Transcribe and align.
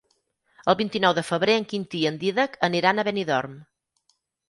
El 0.73 0.77
vint-i-nou 0.79 1.13
de 1.19 1.25
febrer 1.27 1.59
en 1.61 1.69
Quintí 1.75 2.03
i 2.07 2.09
en 2.13 2.19
Dídac 2.25 2.59
aniran 2.71 2.99
a 2.99 3.09
Benidorm. 3.11 3.59